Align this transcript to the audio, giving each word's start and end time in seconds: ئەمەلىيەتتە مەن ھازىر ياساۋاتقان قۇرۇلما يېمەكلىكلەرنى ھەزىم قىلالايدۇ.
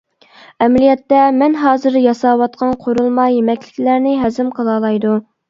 ئەمەلىيەتتە 0.65 1.19
مەن 1.41 1.57
ھازىر 1.63 1.99
ياساۋاتقان 2.05 2.73
قۇرۇلما 2.87 3.27
يېمەكلىكلەرنى 3.35 4.17
ھەزىم 4.25 4.53
قىلالايدۇ. 4.59 5.15